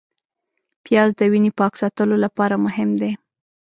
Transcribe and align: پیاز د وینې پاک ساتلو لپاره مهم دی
پیاز 0.85 1.09
د 1.19 1.21
وینې 1.31 1.51
پاک 1.59 1.73
ساتلو 1.81 2.15
لپاره 2.25 2.55
مهم 2.65 2.89
دی 3.01 3.11